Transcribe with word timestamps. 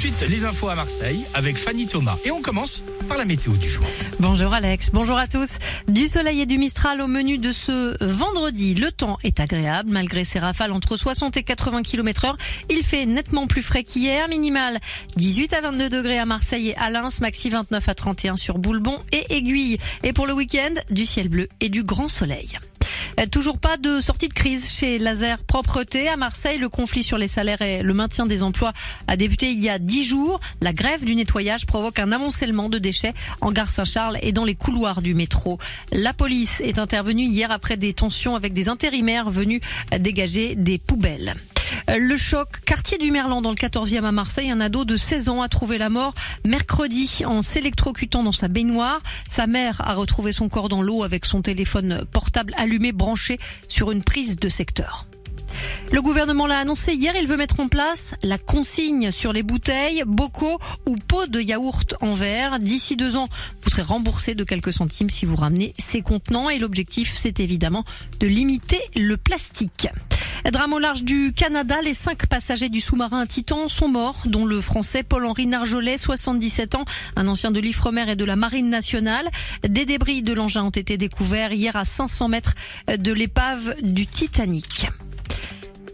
suite, 0.00 0.24
les 0.30 0.46
infos 0.46 0.70
à 0.70 0.74
Marseille 0.74 1.26
avec 1.34 1.58
Fanny 1.58 1.86
Thomas. 1.86 2.16
Et 2.24 2.30
on 2.30 2.40
commence 2.40 2.82
par 3.06 3.18
la 3.18 3.26
météo 3.26 3.52
du 3.52 3.68
jour. 3.68 3.84
Bonjour 4.18 4.54
Alex, 4.54 4.90
bonjour 4.94 5.18
à 5.18 5.26
tous. 5.26 5.58
Du 5.88 6.08
soleil 6.08 6.40
et 6.40 6.46
du 6.46 6.56
Mistral 6.56 7.02
au 7.02 7.06
menu 7.06 7.36
de 7.36 7.52
ce 7.52 8.02
vendredi. 8.02 8.74
Le 8.74 8.92
temps 8.92 9.18
est 9.24 9.40
agréable 9.40 9.90
malgré 9.90 10.24
ces 10.24 10.38
rafales 10.38 10.72
entre 10.72 10.96
60 10.96 11.36
et 11.36 11.42
80 11.42 11.82
km 11.82 12.24
heure. 12.24 12.38
Il 12.70 12.82
fait 12.82 13.04
nettement 13.04 13.46
plus 13.46 13.60
frais 13.60 13.84
qu'hier. 13.84 14.26
Minimal 14.28 14.78
18 15.16 15.52
à 15.52 15.60
22 15.60 15.90
degrés 15.90 16.18
à 16.18 16.24
Marseille 16.24 16.70
et 16.70 16.76
à 16.78 16.88
Lens. 16.88 17.20
Maxi 17.20 17.50
29 17.50 17.86
à 17.86 17.94
31 17.94 18.36
sur 18.36 18.56
Boulbon 18.56 18.98
et 19.12 19.26
Aiguille. 19.36 19.76
Et 20.02 20.14
pour 20.14 20.26
le 20.26 20.32
week-end, 20.32 20.76
du 20.90 21.04
ciel 21.04 21.28
bleu 21.28 21.46
et 21.60 21.68
du 21.68 21.82
grand 21.82 22.08
soleil. 22.08 22.58
Euh, 23.20 23.26
toujours 23.26 23.58
pas 23.58 23.76
de 23.76 24.00
sortie 24.00 24.28
de 24.28 24.32
crise 24.34 24.70
chez 24.70 24.98
Laser 24.98 25.42
Propreté. 25.44 26.08
À 26.08 26.16
Marseille, 26.16 26.58
le 26.58 26.68
conflit 26.68 27.02
sur 27.02 27.18
les 27.18 27.28
salaires 27.28 27.60
et 27.60 27.82
le 27.82 27.92
maintien 27.92 28.26
des 28.26 28.42
emplois 28.42 28.72
a 29.08 29.16
débuté 29.16 29.50
il 29.50 29.60
y 29.60 29.68
a 29.68 29.78
dix 29.78 30.06
jours. 30.06 30.40
La 30.60 30.72
grève 30.72 31.04
du 31.04 31.14
nettoyage 31.14 31.66
provoque 31.66 31.98
un 31.98 32.12
amoncellement 32.12 32.68
de 32.68 32.78
déchets 32.78 33.14
en 33.40 33.52
gare 33.52 33.70
Saint-Charles 33.70 34.18
et 34.22 34.32
dans 34.32 34.44
les 34.44 34.54
couloirs 34.54 35.02
du 35.02 35.14
métro. 35.14 35.58
La 35.92 36.14
police 36.14 36.60
est 36.60 36.78
intervenue 36.78 37.24
hier 37.24 37.50
après 37.50 37.76
des 37.76 37.92
tensions 37.92 38.36
avec 38.36 38.54
des 38.54 38.68
intérimaires 38.68 39.30
venus 39.30 39.60
dégager 39.98 40.54
des 40.54 40.78
poubelles. 40.78 41.34
Euh, 41.90 41.96
le 41.98 42.16
choc, 42.16 42.48
quartier 42.64 42.98
du 42.98 43.10
Merlan 43.10 43.42
dans 43.42 43.50
le 43.50 43.56
14e 43.56 44.04
à 44.04 44.12
Marseille, 44.12 44.50
un 44.50 44.60
ado 44.60 44.84
de 44.84 44.96
16 44.96 45.28
ans 45.28 45.42
a 45.42 45.48
trouvé 45.48 45.76
la 45.76 45.88
mort 45.88 46.14
mercredi 46.44 47.22
en 47.26 47.42
s'électrocutant 47.42 48.22
dans 48.22 48.32
sa 48.32 48.46
baignoire. 48.46 49.00
Sa 49.28 49.46
mère 49.48 49.80
a 49.84 49.94
retrouvé 49.94 50.30
son 50.30 50.48
corps 50.48 50.68
dans 50.68 50.82
l'eau 50.82 51.02
avec 51.02 51.24
son 51.24 51.42
téléphone 51.42 52.04
portable 52.12 52.54
allumé 52.56 52.92
branché 52.92 53.38
sur 53.68 53.90
une 53.90 54.04
prise 54.04 54.36
de 54.36 54.48
secteur. 54.48 55.06
Le 55.90 56.00
gouvernement 56.00 56.46
l'a 56.46 56.58
annoncé 56.58 56.94
hier, 56.94 57.14
il 57.16 57.26
veut 57.26 57.36
mettre 57.36 57.58
en 57.58 57.66
place 57.66 58.14
la 58.22 58.38
consigne 58.38 59.10
sur 59.10 59.32
les 59.32 59.42
bouteilles, 59.42 60.04
bocaux 60.06 60.58
ou 60.86 60.94
pots 60.96 61.26
de 61.26 61.40
yaourt 61.40 61.94
en 62.00 62.14
verre. 62.14 62.60
D'ici 62.60 62.96
deux 62.96 63.16
ans, 63.16 63.28
vous 63.62 63.70
serez 63.70 63.82
remboursé 63.82 64.36
de 64.36 64.44
quelques 64.44 64.72
centimes 64.72 65.10
si 65.10 65.26
vous 65.26 65.36
ramenez 65.36 65.74
ces 65.78 66.02
contenants 66.02 66.50
et 66.50 66.60
l'objectif, 66.60 67.14
c'est 67.16 67.40
évidemment 67.40 67.84
de 68.20 68.28
limiter 68.28 68.80
le 68.94 69.16
plastique. 69.16 69.88
Drame 70.44 70.72
au 70.72 70.78
large 70.78 71.02
du 71.02 71.32
Canada, 71.34 71.76
les 71.82 71.94
cinq 71.94 72.26
passagers 72.26 72.68
du 72.70 72.80
sous-marin 72.80 73.26
Titan 73.26 73.68
sont 73.68 73.88
morts, 73.88 74.22
dont 74.24 74.46
le 74.46 74.60
français 74.60 75.02
Paul-Henri 75.02 75.46
Narjolet, 75.46 75.98
77 75.98 76.74
ans, 76.74 76.84
un 77.16 77.28
ancien 77.28 77.50
de 77.50 77.60
l'Ifremer 77.60 78.10
et 78.10 78.16
de 78.16 78.24
la 78.24 78.36
Marine 78.36 78.68
nationale. 78.68 79.28
Des 79.68 79.84
débris 79.84 80.22
de 80.22 80.32
l'engin 80.32 80.64
ont 80.64 80.70
été 80.70 80.96
découverts 80.96 81.52
hier 81.52 81.76
à 81.76 81.84
500 81.84 82.28
mètres 82.28 82.54
de 82.88 83.12
l'épave 83.12 83.74
du 83.82 84.06
Titanic. 84.06 84.88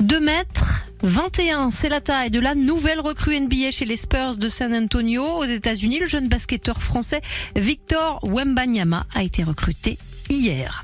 2 0.00 0.18
mètres 0.18 0.86
21, 1.02 1.70
c'est 1.70 1.88
la 1.88 2.00
taille 2.00 2.30
de 2.30 2.40
la 2.40 2.54
nouvelle 2.54 3.00
recrue 3.00 3.38
NBA 3.38 3.70
chez 3.70 3.84
les 3.84 3.96
Spurs 3.96 4.36
de 4.36 4.48
San 4.48 4.74
Antonio 4.74 5.22
aux 5.22 5.44
États-Unis. 5.44 5.98
Le 5.98 6.06
jeune 6.06 6.28
basketteur 6.28 6.82
français 6.82 7.20
Victor 7.56 8.20
Wembanyama 8.22 9.06
a 9.14 9.22
été 9.22 9.44
recruté 9.44 9.98
hier. 10.28 10.82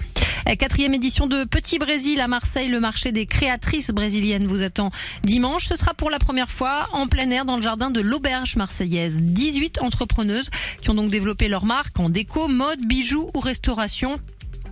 Quatrième 0.55 0.95
édition 0.95 1.27
de 1.27 1.45
Petit 1.45 1.79
Brésil 1.79 2.21
à 2.21 2.29
Marseille. 2.29 2.69
Le 2.69 2.81
marché 2.81 3.11
des 3.13 3.27
créatrices 3.27 3.91
brésiliennes 3.91 4.47
vous 4.47 4.63
attend 4.63 4.91
dimanche. 5.23 5.67
Ce 5.67 5.77
sera 5.77 5.93
pour 5.93 6.09
la 6.09 6.19
première 6.19 6.51
fois 6.51 6.89
en 6.93 7.09
plein 7.09 7.29
air 7.31 7.45
dans 7.45 7.57
le 7.57 7.63
jardin 7.63 7.91
de 7.91 8.01
l'auberge 8.01 8.57
marseillaise. 8.57 9.17
18 9.17 9.83
entrepreneuses 9.83 10.49
qui 10.81 10.89
ont 10.89 10.95
donc 10.95 11.11
développé 11.11 11.49
leur 11.49 11.67
marque 11.67 11.99
en 11.99 12.09
déco, 12.09 12.49
mode, 12.49 12.87
bijoux 12.87 13.29
ou 13.35 13.41
restauration. 13.41 14.19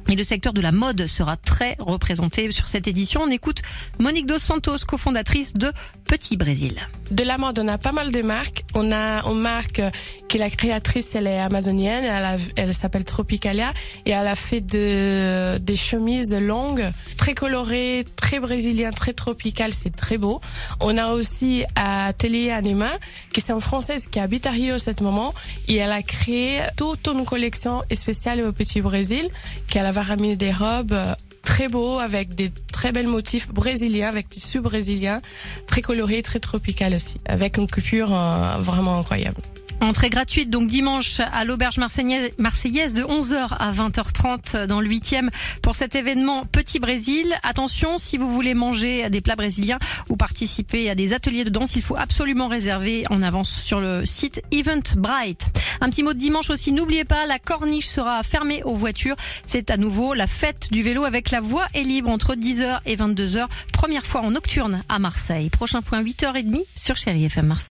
Et 0.09 0.17
le 0.17 0.25
secteur 0.25 0.53
de 0.53 0.61
la 0.61 0.73
mode 0.73 1.07
sera 1.07 1.37
très 1.37 1.77
représenté 1.79 2.51
sur 2.51 2.69
cette 2.69 2.87
édition. 2.87 3.23
On 3.23 3.31
écoute 3.31 3.63
Monique 3.99 4.27
Dos 4.27 4.39
Santos, 4.39 4.79
cofondatrice 4.87 5.55
de 5.55 5.73
Petit 6.07 6.37
Brésil. 6.37 6.75
De 7.11 7.25
la 7.25 7.39
mode, 7.39 7.59
on 7.59 7.69
a 7.69 7.79
pas 7.79 7.93
mal 7.93 8.13
de 8.13 8.23
marques. 8.23 8.65
On 8.75 8.93
a 8.93 9.23
une 9.25 9.41
marque 9.41 9.81
qui 10.29 10.37
est 10.37 10.41
la 10.41 10.51
créatrice, 10.51 11.15
elle 11.15 11.27
est 11.27 11.39
amazonienne, 11.39 12.05
elle, 12.05 12.41
elle 12.57 12.75
s'appelle 12.75 13.05
Tropicalia 13.05 13.73
et 14.05 14.11
elle 14.11 14.27
a 14.27 14.37
fait 14.37 14.61
de, 14.61 15.59
des 15.59 15.77
chemises 15.77 16.35
longues, 16.35 16.91
très 17.17 17.35
colorées, 17.35 18.05
très 18.17 18.41
brésiliennes, 18.41 18.95
très 18.95 19.13
tropicales, 19.13 19.73
c'est 19.73 19.95
très 19.95 20.19
beau. 20.19 20.41
On 20.81 20.97
a 20.99 21.13
aussi 21.13 21.65
Atelier 21.77 22.51
Anima, 22.51 22.91
qui 23.33 23.41
est 23.41 23.51
une 23.51 23.61
française 23.61 24.09
qui 24.09 24.19
habite 24.19 24.47
à 24.47 24.51
Rio 24.51 24.75
à 24.75 24.79
ce 24.79 24.91
moment 25.03 25.35
et 25.69 25.77
elle 25.77 25.93
a 25.93 26.03
créé 26.03 26.63
toute 26.77 27.07
une 27.09 27.25
collection 27.25 27.83
spéciale 27.93 28.43
au 28.43 28.53
Petit 28.53 28.81
Brésil 28.81 29.29
qu'elle 29.69 29.87
a 29.87 29.93
va 29.95 30.03
ramener 30.03 30.37
des 30.37 30.53
robes 30.53 30.93
euh, 30.93 31.15
très 31.43 31.69
beaux 31.69 31.99
avec 31.99 32.35
des 32.35 32.51
très 32.73 32.91
belles 32.91 33.07
motifs 33.07 33.49
brésiliens, 33.49 34.09
avec 34.09 34.29
tissu 34.29 34.61
brésilien, 34.61 35.21
très 35.67 35.83
très 36.23 36.41
tropical 36.41 36.95
aussi, 36.95 37.17
avec 37.27 37.57
une 37.57 37.69
coupure 37.69 38.13
euh, 38.13 38.57
vraiment 38.59 38.99
incroyable. 38.99 39.41
Entrée 39.81 40.09
gratuite 40.09 40.51
donc 40.51 40.69
dimanche 40.69 41.21
à 41.21 41.45
l'auberge 41.45 41.79
marseillaise 41.79 42.95
de 42.95 43.03
11h 43.03 43.49
à 43.59 43.73
20h30 43.73 44.67
dans 44.67 44.81
le 44.81 44.89
8e 44.89 45.29
pour 45.63 45.75
cet 45.75 45.95
événement 45.95 46.45
Petit 46.47 46.79
Brésil. 46.79 47.35
Attention, 47.43 47.99
si 47.99 48.17
vous 48.17 48.33
voulez 48.33 48.55
manger 48.55 49.11
des 49.11 49.21
plats 49.21 49.37
brésiliens 49.37 49.79
ou 50.09 50.17
participer 50.17 50.89
à 50.89 50.95
des 50.95 51.13
ateliers 51.13 51.45
de 51.45 51.51
danse, 51.51 51.77
il 51.77 51.83
faut 51.83 51.97
absolument 51.97 52.49
réserver 52.49 53.05
en 53.11 53.23
avance 53.23 53.51
sur 53.51 53.81
le 53.81 54.07
site 54.07 54.43
Eventbrite. 54.51 55.47
Un 55.81 55.91
petit 55.91 56.03
mot 56.03 56.15
de 56.15 56.19
dimanche 56.19 56.51
aussi, 56.51 56.73
n'oubliez 56.73 57.05
pas, 57.05 57.27
la 57.27 57.39
corniche 57.39 57.87
sera 57.87 58.23
fermée 58.23 58.63
aux 58.65 58.75
voitures. 58.75 59.17
C'est 59.47 59.71
à 59.71 59.77
nouveau 59.77 60.15
la 60.15 60.27
fête 60.27 60.69
du 60.71 60.83
vélo 60.83 61.05
avec 61.05 61.31
la 61.31 61.41
voie 61.41 61.67
est 61.75 61.83
libre 61.83 62.11
entre 62.11 62.35
10h 62.35 62.81
et 62.87 62.97
22h. 62.97 63.47
Première 63.73 64.07
fois 64.07 64.23
en 64.23 64.31
nocturne 64.31 64.83
à 64.89 64.99
Marseille. 64.99 65.51
Prochain 65.51 65.83
point 65.83 66.03
8h30 66.03 66.63
sur 66.77 66.97
Chéri 66.97 67.25
FM 67.27 67.47
Marseille. 67.47 67.63